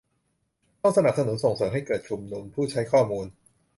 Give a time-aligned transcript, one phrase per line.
[0.81, 3.25] ต้องสนับสนุนส่งเสริมให้เกิดชุมชนผู้ใช้ข้อมูล